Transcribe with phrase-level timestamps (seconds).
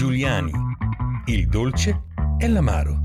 [0.00, 0.50] Giuliani,
[1.26, 2.04] il dolce
[2.38, 3.02] e l'amaro.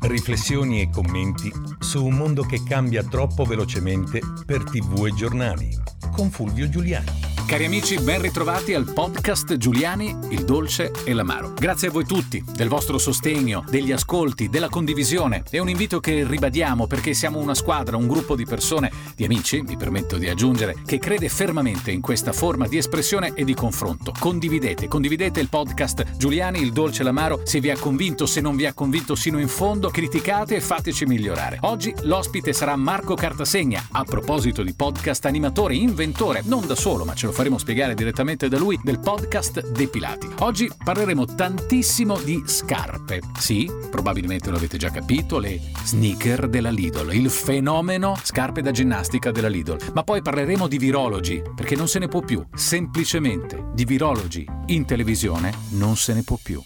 [0.00, 5.74] Riflessioni e commenti su un mondo che cambia troppo velocemente per tv e giornali.
[6.12, 7.27] Con Fulvio Giuliani.
[7.48, 11.54] Cari amici, ben ritrovati al podcast Giuliani, il dolce e l'amaro.
[11.54, 15.42] Grazie a voi tutti del vostro sostegno, degli ascolti, della condivisione.
[15.48, 19.62] È un invito che ribadiamo perché siamo una squadra, un gruppo di persone, di amici,
[19.62, 24.12] mi permetto di aggiungere, che crede fermamente in questa forma di espressione e di confronto.
[24.16, 28.56] Condividete, condividete il podcast Giuliani, il dolce e l'amaro, se vi ha convinto, se non
[28.56, 31.60] vi ha convinto sino in fondo, criticate e fateci migliorare.
[31.62, 37.14] Oggi l'ospite sarà Marco Cartasegna, a proposito di podcast animatore, inventore, non da solo, ma
[37.14, 40.28] ce lo faremo spiegare direttamente da lui del podcast Depilati.
[40.40, 43.20] Oggi parleremo tantissimo di scarpe.
[43.38, 49.30] Sì, probabilmente lo avete già capito, le sneaker della Lidl, il fenomeno scarpe da ginnastica
[49.30, 49.92] della Lidl.
[49.94, 52.44] Ma poi parleremo di virologi, perché non se ne può più.
[52.56, 56.60] Semplicemente di virologi in televisione non se ne può più.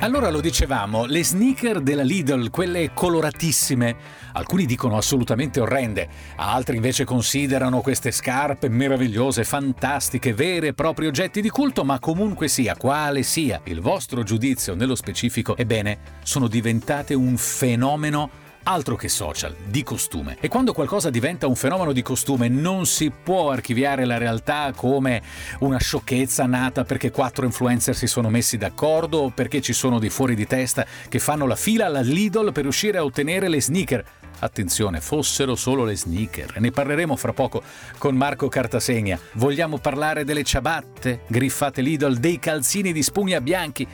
[0.00, 3.96] Allora lo dicevamo, le sneaker della Lidl, quelle coloratissime,
[4.34, 11.40] alcuni dicono assolutamente orrende, altri invece considerano queste scarpe meravigliose, fantastiche, vere e propri oggetti
[11.40, 17.14] di culto, ma comunque sia, quale sia il vostro giudizio nello specifico, ebbene, sono diventate
[17.14, 18.30] un fenomeno
[18.64, 20.36] altro che social, di costume.
[20.40, 25.22] E quando qualcosa diventa un fenomeno di costume non si può archiviare la realtà come
[25.60, 30.10] una sciocchezza nata perché quattro influencer si sono messi d'accordo o perché ci sono dei
[30.10, 34.04] fuori di testa che fanno la fila alla Lidl per riuscire a ottenere le sneaker.
[34.40, 36.60] Attenzione, fossero solo le sneaker.
[36.60, 37.62] Ne parleremo fra poco
[37.98, 39.18] con Marco Cartasegna.
[39.32, 43.86] Vogliamo parlare delle ciabatte griffate Lidl, dei calzini di spugna bianchi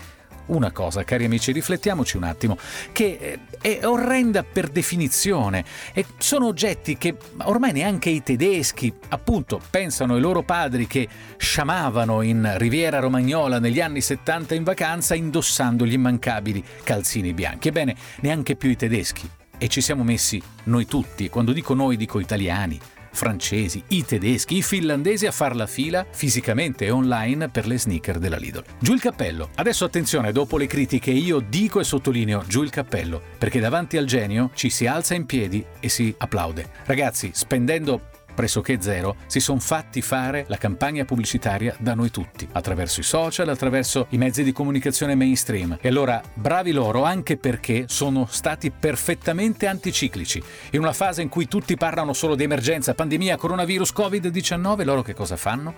[0.46, 2.58] una cosa, cari amici, riflettiamoci un attimo,
[2.92, 9.60] che eh, è orrenda per definizione e sono oggetti che ormai neanche i tedeschi, appunto,
[9.70, 15.86] pensano ai loro padri che sciamavano in Riviera Romagnola negli anni 70 in vacanza indossando
[15.86, 17.68] gli immancabili calzini bianchi.
[17.68, 19.28] Ebbene, neanche più i tedeschi.
[19.56, 22.78] E ci siamo messi noi tutti, quando dico noi dico italiani,
[23.14, 28.18] francesi, i tedeschi, i finlandesi a far la fila fisicamente e online per le sneaker
[28.18, 28.64] della Lidl.
[28.78, 29.50] Giù il cappello.
[29.54, 34.04] Adesso attenzione, dopo le critiche io dico e sottolineo giù il cappello, perché davanti al
[34.04, 36.68] genio ci si alza in piedi e si applaude.
[36.84, 43.00] Ragazzi, spendendo pressoché zero, si sono fatti fare la campagna pubblicitaria da noi tutti, attraverso
[43.00, 45.78] i social, attraverso i mezzi di comunicazione mainstream.
[45.80, 50.42] E allora bravi loro anche perché sono stati perfettamente anticiclici.
[50.72, 55.14] In una fase in cui tutti parlano solo di emergenza, pandemia, coronavirus, Covid-19, loro che
[55.14, 55.74] cosa fanno?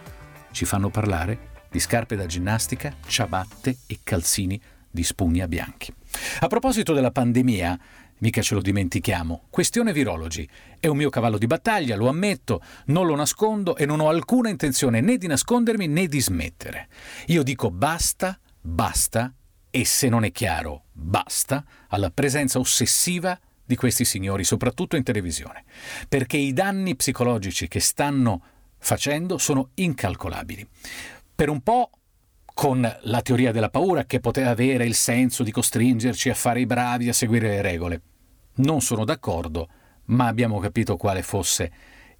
[0.50, 5.92] Ci fanno parlare di scarpe da ginnastica, ciabatte e calzini di spugna bianchi.
[6.40, 7.78] A proposito della pandemia,
[8.18, 9.44] Mica ce lo dimentichiamo.
[9.50, 10.48] Questione virologi.
[10.80, 14.48] È un mio cavallo di battaglia, lo ammetto, non lo nascondo e non ho alcuna
[14.48, 16.88] intenzione né di nascondermi né di smettere.
[17.26, 19.34] Io dico basta, basta
[19.70, 25.64] e se non è chiaro, basta alla presenza ossessiva di questi signori, soprattutto in televisione,
[26.08, 28.42] perché i danni psicologici che stanno
[28.78, 30.66] facendo sono incalcolabili.
[31.34, 31.90] Per un po'
[32.56, 36.64] con la teoria della paura che poteva avere il senso di costringerci a fare i
[36.64, 38.00] bravi, a seguire le regole.
[38.54, 39.68] Non sono d'accordo,
[40.06, 41.70] ma abbiamo capito quale fosse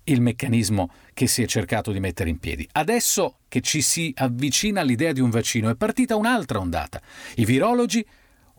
[0.05, 2.69] il meccanismo che si è cercato di mettere in piedi.
[2.73, 7.01] Adesso che ci si avvicina all'idea di un vaccino è partita un'altra ondata.
[7.37, 8.07] I virologi,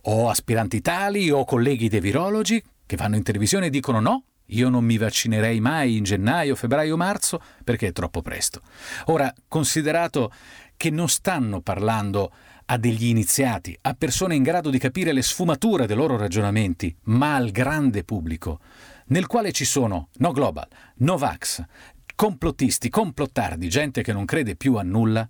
[0.06, 4.70] o aspiranti tali, o colleghi dei virologi, che vanno in televisione e dicono no, io
[4.70, 8.62] non mi vaccinerei mai in gennaio, febbraio, marzo perché è troppo presto.
[9.06, 10.32] Ora, considerato
[10.78, 12.32] che non stanno parlando
[12.66, 17.36] a degli iniziati, a persone in grado di capire le sfumature dei loro ragionamenti, ma
[17.36, 18.60] al grande pubblico,
[19.08, 20.68] nel quale ci sono no global,
[20.98, 21.64] no vax,
[22.16, 25.28] complottisti, complottardi, gente che non crede più a nulla,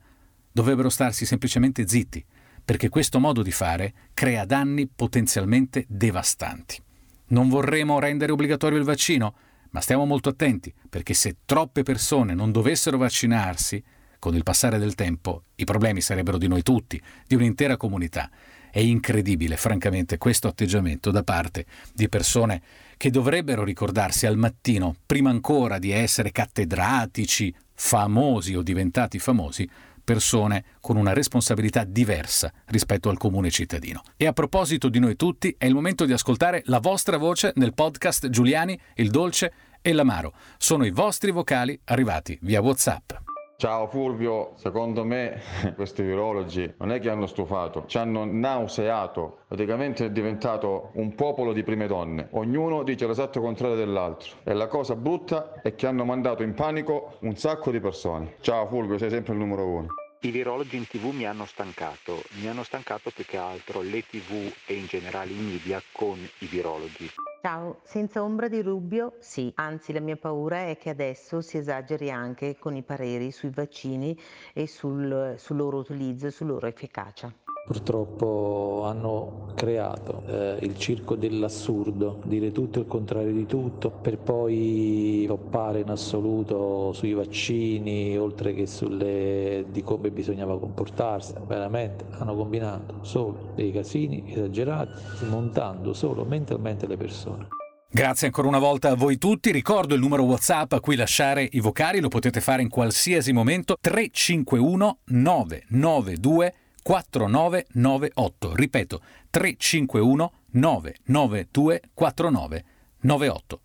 [0.51, 2.23] dovrebbero starsi semplicemente zitti,
[2.65, 6.81] perché questo modo di fare crea danni potenzialmente devastanti.
[7.27, 9.35] Non vorremmo rendere obbligatorio il vaccino,
[9.69, 13.83] ma stiamo molto attenti, perché se troppe persone non dovessero vaccinarsi,
[14.19, 18.30] con il passare del tempo i problemi sarebbero di noi tutti, di un'intera comunità.
[18.69, 22.62] È incredibile, francamente, questo atteggiamento da parte di persone
[22.97, 29.69] che dovrebbero ricordarsi al mattino, prima ancora di essere cattedratici, famosi o diventati famosi,
[30.07, 34.01] persone con una responsabilità diversa rispetto al comune cittadino.
[34.15, 37.74] E a proposito di noi tutti, è il momento di ascoltare la vostra voce nel
[37.74, 39.51] podcast Giuliani, il dolce
[39.81, 40.33] e l'amaro.
[40.57, 43.26] Sono i vostri vocali arrivati via WhatsApp.
[43.59, 45.42] Ciao Fulvio, secondo me
[45.75, 51.54] questi virologi non è che hanno stufato, ci hanno nauseato, praticamente è diventato un popolo
[51.54, 56.06] di prime donne, ognuno dice l'esatto contrario dell'altro e la cosa brutta è che hanno
[56.06, 58.36] mandato in panico un sacco di persone.
[58.42, 59.88] Ciao Fulvio, sei sempre il numero uno.
[60.21, 64.53] I virologi in tv mi hanno stancato, mi hanno stancato più che altro le tv
[64.68, 67.10] e in generale i media con i virologi.
[67.47, 72.11] Ciao, senza ombra di dubbio sì, anzi la mia paura è che adesso si esageri
[72.11, 74.19] anche con i pareri sui vaccini
[74.51, 77.33] e sul, sul loro utilizzo e sulla loro efficacia
[77.67, 85.25] purtroppo hanno creato eh, il circo dell'assurdo, dire tutto il contrario di tutto, per poi
[85.27, 91.33] toppare in assoluto sui vaccini, oltre che sulle di come bisognava comportarsi.
[91.45, 97.47] Veramente hanno combinato solo dei casini esagerati, smontando solo mentalmente le persone.
[97.89, 99.51] Grazie ancora una volta a voi tutti.
[99.51, 103.75] Ricordo il numero WhatsApp a cui lasciare i vocali, lo potete fare in qualsiasi momento
[103.81, 106.53] 351 992
[106.88, 108.56] 4998.
[108.56, 112.76] Ripeto, 351 992 4998.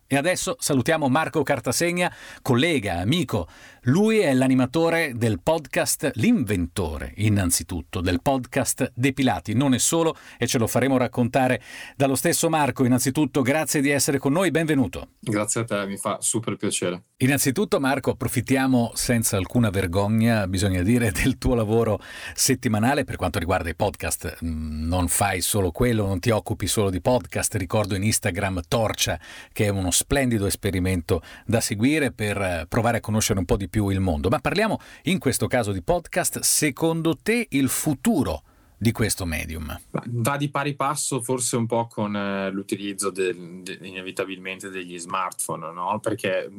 [0.06, 3.48] E adesso salutiamo Marco Cartasegna, collega, amico.
[3.86, 9.54] Lui è l'animatore del podcast, l'inventore innanzitutto del podcast Depilati.
[9.54, 11.60] Non è solo e ce lo faremo raccontare
[11.96, 12.84] dallo stesso Marco.
[12.84, 15.08] Innanzitutto grazie di essere con noi, benvenuto.
[15.18, 17.02] Grazie a te, mi fa super piacere.
[17.16, 21.98] Innanzitutto Marco, approfittiamo senza alcuna vergogna, bisogna dire, del tuo lavoro
[22.34, 24.38] settimanale per quanto riguarda i podcast.
[24.44, 27.54] Mm, non fai solo quello, non ti occupi solo di podcast.
[27.56, 29.18] Ricordo in Instagram Torcia,
[29.52, 33.68] che è uno splendido esperimento da seguire per eh, provare a conoscere un po' di
[33.68, 34.28] più il mondo.
[34.28, 38.42] Ma parliamo in questo caso di podcast, secondo te il futuro
[38.82, 39.80] di questo medium?
[39.90, 45.72] Va di pari passo forse un po' con eh, l'utilizzo del, de, inevitabilmente degli smartphone,
[45.72, 46.00] no?
[46.00, 46.50] perché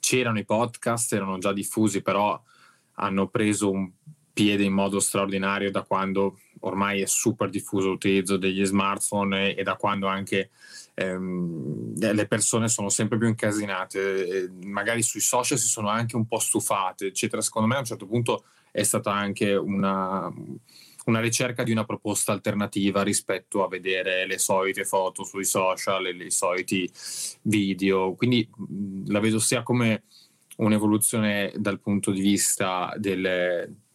[0.00, 2.40] c'erano i podcast, erano già diffusi, però
[2.94, 3.90] hanno preso un
[4.36, 9.62] piede in modo straordinario da quando ormai è super diffuso l'utilizzo degli smartphone e, e
[9.62, 10.50] da quando anche
[10.92, 16.38] ehm, le persone sono sempre più incasinate, magari sui social si sono anche un po'
[16.38, 17.40] stufate, eccetera.
[17.40, 20.30] Secondo me a un certo punto è stata anche una,
[21.06, 26.10] una ricerca di una proposta alternativa rispetto a vedere le solite foto sui social e
[26.10, 26.86] i soliti
[27.40, 28.12] video.
[28.12, 28.46] Quindi
[29.06, 30.02] la vedo sia come
[30.56, 33.85] un'evoluzione dal punto di vista delle,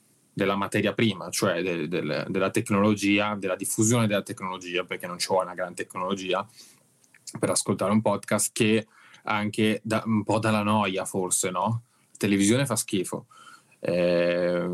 [0.42, 5.28] della materia prima, cioè del, del, della tecnologia, della diffusione della tecnologia, perché non ci
[5.28, 6.48] vuole una gran tecnologia,
[7.40, 8.88] per ascoltare un podcast che
[9.26, 11.84] anche da, un po' dalla noia forse, no?
[12.12, 13.28] La televisione fa schifo.
[13.80, 14.70] Eh,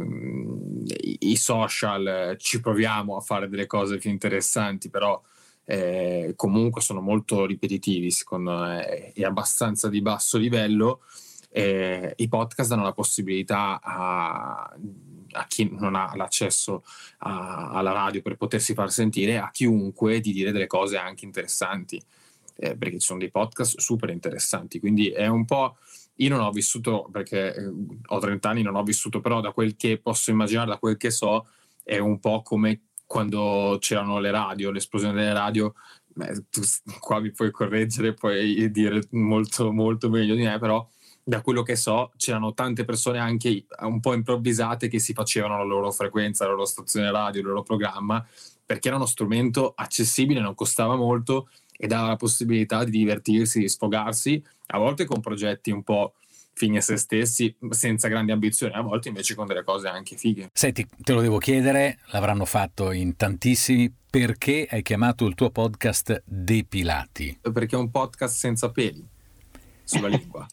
[1.20, 5.22] i, social ci proviamo a fare delle cose più interessanti, però
[5.66, 11.02] eh, comunque sono molto ripetitivi, secondo me, e abbastanza di basso livello.
[11.50, 14.74] Eh, I podcast danno la possibilità a,
[15.38, 16.84] a chi non ha l'accesso
[17.20, 22.02] a, alla radio per potersi far sentire, a chiunque di dire delle cose anche interessanti.
[22.60, 25.78] Eh, perché ci sono dei podcast super interessanti, quindi è un po'...
[26.20, 27.72] Io non ho vissuto, perché eh,
[28.08, 31.12] ho 30 anni, non ho vissuto, però da quel che posso immaginare, da quel che
[31.12, 31.46] so,
[31.84, 35.74] è un po' come quando c'erano le radio, l'esplosione delle radio,
[36.08, 36.62] beh, tu
[37.00, 40.86] qua mi puoi correggere, puoi dire molto, molto meglio di me, però
[41.28, 45.66] da quello che so c'erano tante persone anche un po' improvvisate che si facevano la
[45.66, 48.26] loro frequenza, la loro stazione radio, il loro programma,
[48.66, 53.68] perché era uno strumento accessibile, non costava molto e dà la possibilità di divertirsi, di
[53.68, 56.14] sfogarsi, a volte con progetti un po'
[56.54, 60.50] fini a se stessi, senza grandi ambizioni, a volte invece con delle cose anche fighe.
[60.54, 66.24] Senti, te lo devo chiedere, l'avranno fatto in tantissimi, perché hai chiamato il tuo podcast
[66.24, 67.40] Depilati?
[67.42, 69.16] Perché è un podcast senza peli
[69.88, 70.46] sulla lingua.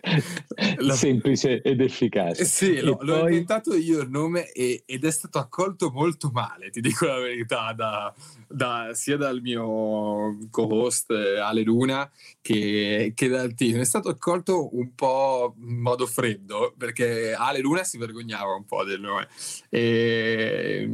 [0.94, 2.44] semplice ed efficace.
[2.44, 3.06] Sì, l'ho, poi...
[3.06, 7.18] l'ho, inventato io il nome e, ed è stato accolto molto male, ti dico la
[7.18, 8.12] verità, da,
[8.48, 12.10] da, sia dal mio co-host eh, Ale Luna
[12.40, 13.78] che, che, dal team.
[13.80, 18.84] È stato accolto un po' in modo freddo perché Ale Luna si vergognava un po'
[18.84, 19.28] del nome.
[19.68, 20.88] E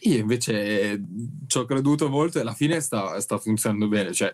[0.00, 1.02] io invece
[1.46, 4.12] ci ho creduto molto e alla fine sta, sta funzionando bene.
[4.12, 4.32] Cioè,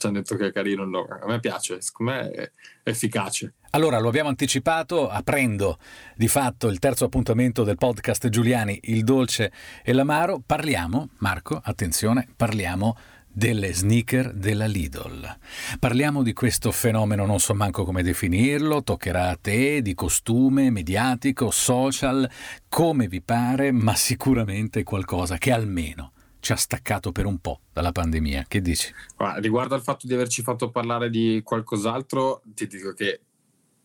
[0.00, 2.50] ci hanno detto che è carino il A me piace, secondo me è
[2.82, 3.54] efficace.
[3.72, 5.78] Allora, lo abbiamo anticipato, aprendo
[6.16, 9.52] di fatto il terzo appuntamento del podcast Giuliani, il dolce
[9.84, 12.96] e l'amaro, parliamo, Marco, attenzione, parliamo
[13.32, 15.38] delle sneaker della Lidl.
[15.78, 21.50] Parliamo di questo fenomeno, non so manco come definirlo, toccherà a te, di costume, mediatico,
[21.50, 22.28] social,
[22.68, 27.92] come vi pare, ma sicuramente qualcosa che almeno ci ha staccato per un po' dalla
[27.92, 28.46] pandemia.
[28.48, 28.92] Che dici?
[29.36, 33.20] Riguardo al fatto di averci fatto parlare di qualcos'altro, ti dico che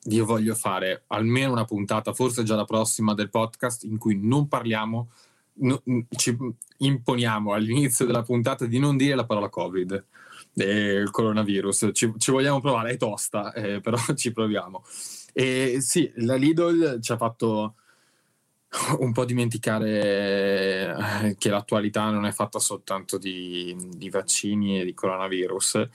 [0.07, 4.47] io voglio fare almeno una puntata, forse già la prossima del podcast, in cui non
[4.47, 5.11] parliamo,
[5.53, 5.81] no,
[6.15, 6.37] ci
[6.77, 10.05] imponiamo all'inizio della puntata di non dire la parola Covid
[10.63, 11.89] il coronavirus.
[11.91, 14.83] Ci, ci, vogliamo provare, è tosta, eh, però ci proviamo.
[15.33, 17.75] E sì, la Lidl ci ha fatto
[18.99, 24.93] un po' dimenticare eh, che l'attualità non è fatta soltanto di, di vaccini e di
[24.93, 25.87] coronavirus.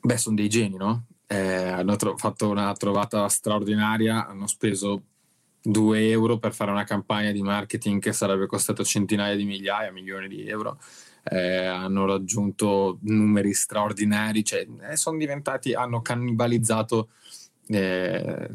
[0.00, 1.06] Beh, sono dei geni, no?
[1.26, 5.02] Eh, hanno tro- fatto una trovata straordinaria, hanno speso
[5.62, 10.28] 2 euro per fare una campagna di marketing che sarebbe costata centinaia di migliaia, milioni
[10.28, 10.78] di euro
[11.30, 17.10] eh, hanno raggiunto numeri straordinari, cioè eh, sono diventati, hanno cannibalizzato
[17.68, 18.50] eh,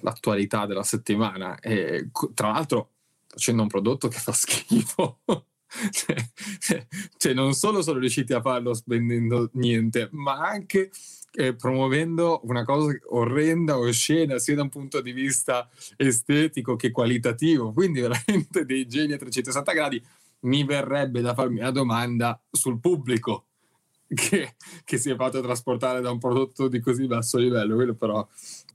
[0.00, 2.90] l'attualità della settimana e tra l'altro
[3.26, 5.20] facendo un prodotto che fa schifo.
[5.90, 6.86] cioè,
[7.16, 10.90] cioè, non solo sono riusciti a farlo spendendo niente, ma anche
[11.32, 17.72] eh, promuovendo una cosa orrenda, oscena, sia da un punto di vista estetico che qualitativo.
[17.72, 20.04] Quindi veramente dei geni a 360 gradi
[20.40, 23.46] mi verrebbe da farmi una domanda sul pubblico
[24.06, 27.74] che, che, si è fatto trasportare da un prodotto di così basso livello.
[27.74, 28.26] Quello però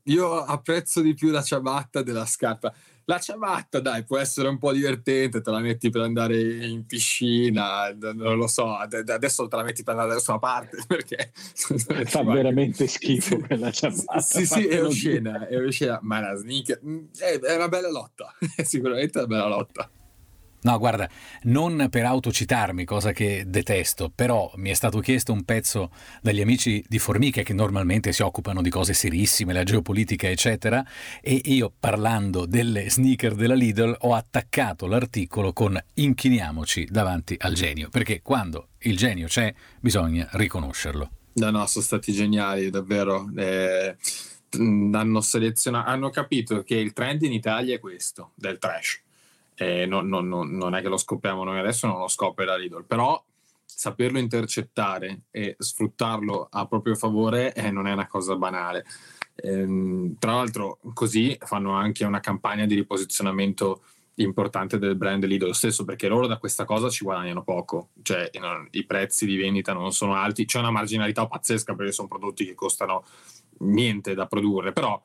[0.04, 2.74] io apprezzo di più la ciabatta della scarpa.
[3.06, 7.92] La ciabatta, dai, può essere un po' divertente, te la metti per andare in piscina,
[7.92, 11.32] non lo so, adesso te la metti per andare da nessuna parte perché
[12.06, 14.20] fa veramente schifo quella ciabatta.
[14.20, 18.32] Sì, sì, è oscena, è oscena, ma la sneaker mm, è, è una bella lotta,
[18.56, 19.90] è sicuramente una bella lotta.
[20.62, 21.10] No, guarda,
[21.44, 25.90] non per autocitarmi, cosa che detesto, però mi è stato chiesto un pezzo
[26.22, 30.86] dagli amici di Formiche che normalmente si occupano di cose serissime, la geopolitica, eccetera,
[31.22, 37.88] e io parlando delle sneaker della Lidl ho attaccato l'articolo con inchiniamoci davanti al genio,
[37.88, 41.10] perché quando il genio c'è bisogna riconoscerlo.
[41.34, 43.32] No, no, sono stati geniali, davvero.
[43.38, 43.96] Eh,
[44.52, 45.22] hanno
[45.72, 49.04] hanno capito che il trend in Italia è questo, del trash
[49.60, 52.86] eh, non, non, non, è che lo scopriamo noi adesso, non lo scopre la Lidl,
[52.86, 53.22] però
[53.66, 58.86] saperlo intercettare e sfruttarlo a proprio favore eh, non è una cosa banale.
[59.36, 63.84] Ehm, tra l'altro così fanno anche una campagna di riposizionamento
[64.16, 68.68] importante del brand Lidl stesso perché loro da questa cosa ci guadagnano poco cioè non,
[68.72, 72.54] i prezzi di vendita non sono alti c'è una marginalità pazzesca perché sono prodotti che
[72.54, 73.06] costano
[73.60, 75.02] niente da produrre però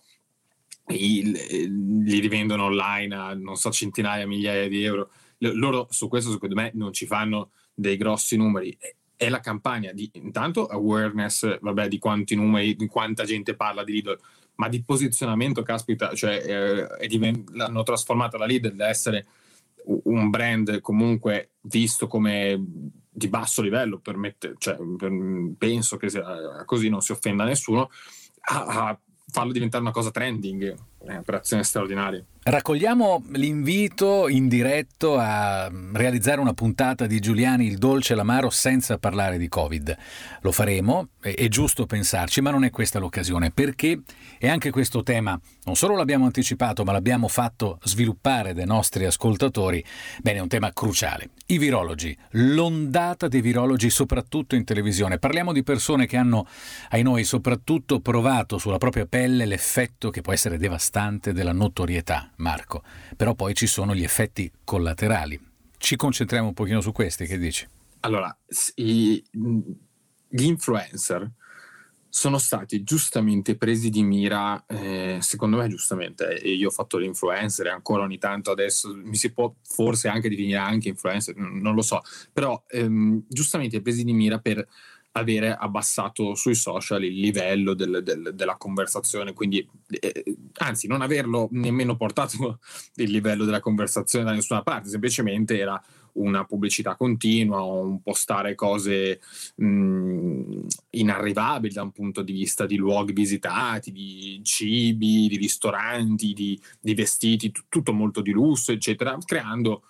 [0.86, 5.10] li rivendono online a non so centinaia, migliaia di euro.
[5.38, 8.76] Loro su questo secondo me non ci fanno dei grossi numeri.
[9.16, 13.92] È la campagna di intanto awareness, vabbè, di quanti numeri, di quanta gente parla di
[13.92, 14.18] Lidl,
[14.56, 19.26] ma di posizionamento, caspita, cioè eh, divent- l'hanno trasformata la Lidl da essere
[19.86, 22.62] un brand comunque visto come
[23.16, 24.76] di basso livello, permette, cioè,
[25.56, 27.90] penso che sia così, non si offenda nessuno,
[28.46, 29.00] a, a
[29.34, 30.74] farlo diventare una cosa trending,
[31.06, 32.24] è un'operazione straordinaria.
[32.46, 38.98] Raccogliamo l'invito in diretto a realizzare una puntata di Giuliani il dolce e l'amaro senza
[38.98, 39.96] parlare di Covid.
[40.42, 43.98] Lo faremo, è giusto pensarci, ma non è questa l'occasione, perché
[44.38, 49.82] è anche questo tema, non solo l'abbiamo anticipato, ma l'abbiamo fatto sviluppare dai nostri ascoltatori,
[50.20, 51.30] bene, è un tema cruciale.
[51.46, 55.18] I virologi, l'ondata dei virologi soprattutto in televisione.
[55.18, 56.46] Parliamo di persone che hanno,
[56.90, 60.93] ai noi, soprattutto provato sulla propria pelle l'effetto che può essere devastante
[61.32, 62.84] della notorietà Marco,
[63.16, 65.40] però poi ci sono gli effetti collaterali.
[65.76, 67.66] Ci concentriamo un pochino su questi, che dici?
[68.00, 68.36] Allora,
[68.76, 71.28] i, gli influencer
[72.08, 77.66] sono stati giustamente presi di mira, eh, secondo me giustamente, e io ho fatto l'influencer
[77.66, 81.82] e ancora ogni tanto adesso mi si può forse anche definire anche influencer, non lo
[81.82, 84.64] so, però ehm, giustamente presi di mira per
[85.16, 91.48] avere abbassato sui social il livello del, del, della conversazione, quindi eh, anzi non averlo
[91.52, 92.58] nemmeno portato
[92.96, 95.80] il livello della conversazione da nessuna parte, semplicemente era
[96.14, 99.20] una pubblicità continua, un postare cose
[99.56, 106.60] mh, inarrivabili da un punto di vista di luoghi visitati, di cibi, di ristoranti, di,
[106.80, 109.84] di vestiti, t- tutto molto di lusso, eccetera, creando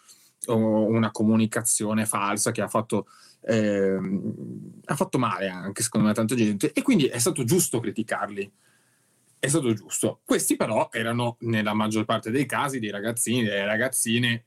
[0.47, 3.07] oh, una comunicazione falsa che ha fatto
[3.47, 3.99] eh,
[4.87, 8.51] ha fatto male anche secondo me a tanta gente e quindi è stato giusto criticarli.
[9.39, 10.21] È stato giusto.
[10.25, 14.45] Questi però erano nella maggior parte dei casi dei ragazzini, delle ragazzine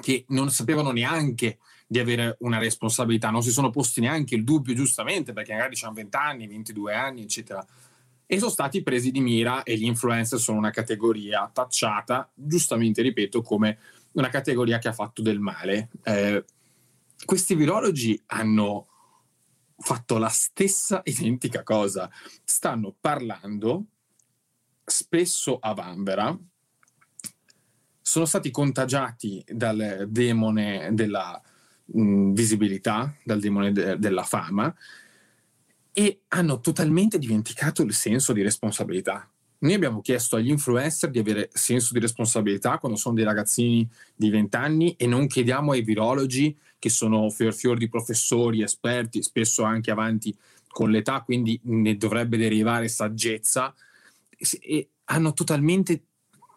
[0.00, 4.74] che non sapevano neanche di avere una responsabilità, non si sono posti neanche il dubbio
[4.74, 7.66] giustamente perché magari hanno 20 anni, 22 anni, eccetera.
[8.26, 13.40] E sono stati presi di mira e gli influencer sono una categoria tacciata, giustamente ripeto,
[13.40, 13.78] come
[14.12, 15.88] una categoria che ha fatto del male.
[16.02, 16.44] Eh,
[17.24, 18.87] questi virologi hanno
[19.78, 22.10] fatto la stessa identica cosa.
[22.44, 23.84] Stanno parlando
[24.84, 26.38] spesso a Vanvera
[28.08, 31.38] sono stati contagiati dal demone della
[31.84, 34.74] mh, visibilità, dal demone de- della fama
[35.92, 39.30] e hanno totalmente dimenticato il senso di responsabilità.
[39.58, 44.30] Noi abbiamo chiesto agli influencer di avere senso di responsabilità quando sono dei ragazzini di
[44.30, 49.62] 20 anni e non chiediamo ai virologi che sono fior fior di professori, esperti, spesso
[49.62, 50.36] anche avanti
[50.68, 53.74] con l'età, quindi ne dovrebbe derivare saggezza,
[54.60, 56.04] e hanno totalmente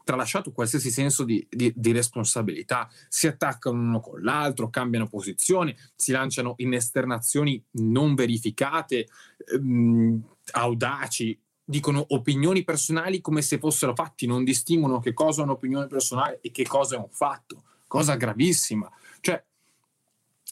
[0.04, 6.12] tralasciato qualsiasi senso di, di, di, responsabilità, si attaccano uno con l'altro, cambiano posizione, si
[6.12, 9.08] lanciano in esternazioni non verificate,
[9.54, 10.22] ehm,
[10.54, 16.40] audaci, dicono opinioni personali come se fossero fatti, non distinguono che cosa è un'opinione personale
[16.42, 18.92] e che cosa è un fatto, cosa gravissima.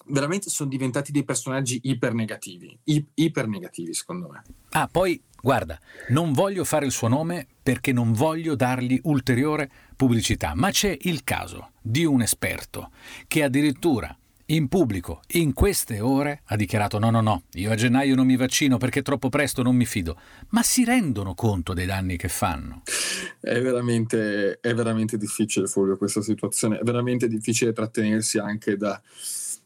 [0.10, 2.78] Veramente sono diventati dei personaggi iper negativi,
[3.14, 4.44] iper negativi secondo me.
[4.72, 10.54] Ah, poi guarda, non voglio fare il suo nome perché non voglio dargli ulteriore pubblicità,
[10.56, 12.92] ma c'è il caso di un esperto
[13.28, 14.16] che addirittura
[14.50, 18.36] in pubblico in queste ore ha dichiarato no no no, io a gennaio non mi
[18.36, 22.82] vaccino perché troppo presto non mi fido, ma si rendono conto dei danni che fanno?
[23.40, 29.00] È veramente, è veramente difficile Fulvio questa situazione, è veramente difficile trattenersi anche da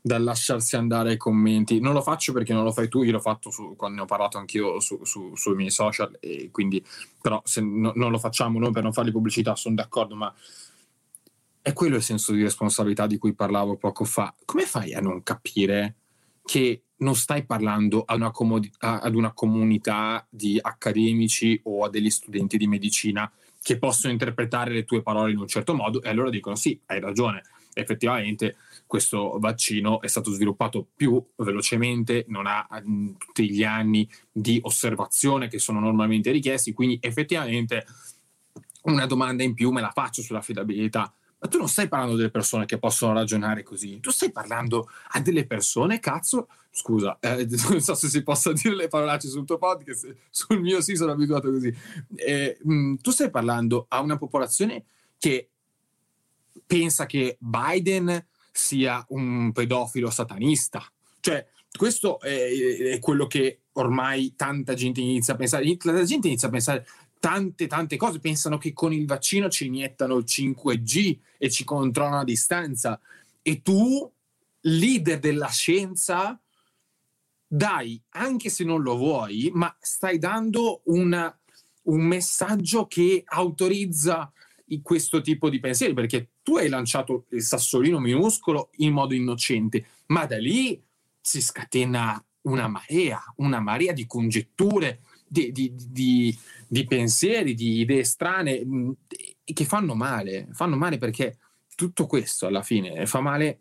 [0.06, 1.80] dal lasciarsi andare ai commenti.
[1.80, 4.06] Non lo faccio perché non lo fai tu, io l'ho fatto su, quando ne ho
[4.06, 6.84] parlato anch'io su, su, sui miei social, e quindi
[7.22, 10.34] però se no, non lo facciamo noi per non fargli pubblicità, sono d'accordo, ma
[11.62, 14.36] è quello il senso di responsabilità di cui parlavo poco fa.
[14.44, 15.96] Come fai a non capire
[16.44, 22.10] che non stai parlando ad una, comodi- ad una comunità di accademici o a degli
[22.10, 23.32] studenti di medicina
[23.62, 27.00] che possono interpretare le tue parole in un certo modo e allora dicono sì, hai
[27.00, 27.44] ragione,
[27.74, 34.60] effettivamente questo vaccino è stato sviluppato più velocemente, non ha mm, tutti gli anni di
[34.64, 37.86] osservazione che sono normalmente richiesti, quindi effettivamente
[38.84, 41.12] una domanda in più me la faccio sull'affidabilità.
[41.40, 45.20] Ma tu non stai parlando delle persone che possono ragionare così, tu stai parlando a
[45.20, 49.58] delle persone, cazzo, scusa, eh, non so se si possa dire le parolacce sul tuo
[49.58, 51.76] podcast, sul mio sì sono abituato così.
[52.16, 54.86] Eh, mh, mm, tu stai parlando a una popolazione
[55.18, 55.50] che
[56.66, 60.84] pensa che Biden sia un pedofilo satanista.
[61.20, 61.46] Cioè,
[61.76, 65.78] questo è, è, quello che ormai tanta gente inizia a pensare.
[65.84, 66.86] La gente inizia a pensare
[67.20, 68.20] tante, tante cose.
[68.20, 73.00] Pensano che con il vaccino ci iniettano il 5G e ci controllano a distanza.
[73.42, 74.10] E tu,
[74.62, 76.40] leader della scienza,
[77.48, 81.36] dai, anche se non lo vuoi, ma stai dando una,
[81.84, 84.32] un messaggio che autorizza
[84.82, 90.26] questo tipo di pensieri, perché tu hai lanciato il sassolino minuscolo in modo innocente, ma
[90.26, 90.80] da lì
[91.20, 98.04] si scatena una marea, una marea di congetture, di, di, di, di pensieri, di idee
[98.04, 98.92] strane mm,
[99.44, 101.38] che fanno male, fanno male perché
[101.76, 103.60] tutto questo alla fine fa male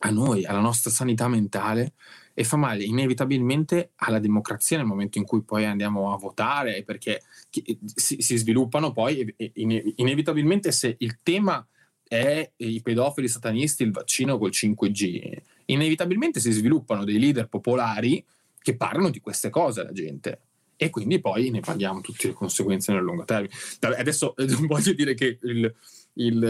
[0.00, 1.94] a noi, alla nostra sanità mentale
[2.34, 7.22] e fa male inevitabilmente alla democrazia nel momento in cui poi andiamo a votare, perché
[7.48, 11.66] si, si sviluppano poi inevitabilmente se il tema
[12.08, 18.24] è i pedofili satanisti, il vaccino col 5G, inevitabilmente si sviluppano dei leader popolari
[18.60, 20.40] che parlano di queste cose alla gente
[20.76, 23.52] e quindi poi ne paghiamo tutte le conseguenze nel lungo termine.
[23.80, 25.74] Adesso non voglio dire che il,
[26.14, 26.42] il,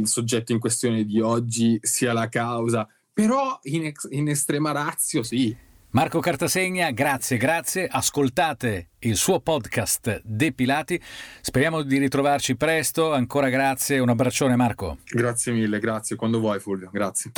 [0.00, 5.22] il, soggetto in questione di oggi sia la causa, però in, ex, in estrema razio
[5.22, 5.54] sì.
[5.94, 7.86] Marco Cartasegna, grazie, grazie.
[7.88, 11.00] Ascoltate il suo podcast Depilati.
[11.40, 13.12] Speriamo di ritrovarci presto.
[13.12, 14.00] Ancora grazie.
[14.00, 14.98] Un abbraccione, Marco.
[15.08, 16.16] Grazie mille, grazie.
[16.16, 16.90] Quando vuoi, Fulvio.
[16.92, 17.30] Grazie.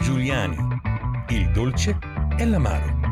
[0.00, 0.56] Giuliani,
[1.30, 1.98] il dolce
[2.38, 3.07] e l'amaro.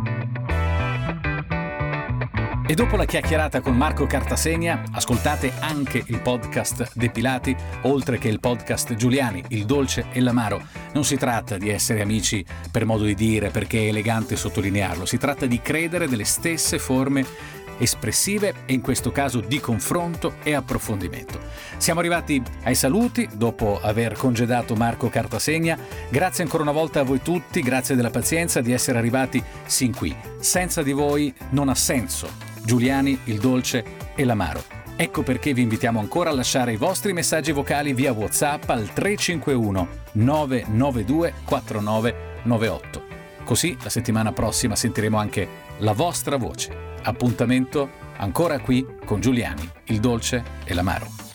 [2.69, 8.41] E dopo la chiacchierata con Marco Cartasegna, ascoltate anche il podcast Depilati, oltre che il
[8.41, 10.61] podcast Giuliani, il dolce e l'amaro.
[10.93, 15.17] Non si tratta di essere amici per modo di dire, perché è elegante sottolinearlo, si
[15.17, 17.25] tratta di credere delle stesse forme
[17.79, 21.39] espressive e in questo caso di confronto e approfondimento.
[21.77, 25.79] Siamo arrivati ai saluti dopo aver congedato Marco Cartasegna.
[26.09, 30.17] Grazie ancora una volta a voi tutti, grazie della pazienza di essere arrivati sin qui.
[30.41, 33.85] Senza di voi non ha senso Giuliani, il dolce
[34.17, 34.63] e l'amaro.
[34.97, 39.89] Ecco perché vi invitiamo ancora a lasciare i vostri messaggi vocali via WhatsApp al 351
[40.13, 43.03] 992 4998.
[43.45, 45.49] Così la settimana prossima sentiremo anche
[45.79, 46.95] la vostra voce.
[47.03, 51.26] Appuntamento ancora qui con Giuliani, il dolce e l'amaro.